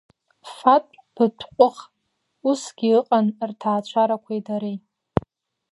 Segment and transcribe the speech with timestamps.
[0.55, 1.77] Фат Быҭәҟәых,
[2.49, 4.77] усгьы ыҟан, рҭаацәарақәеи дареи…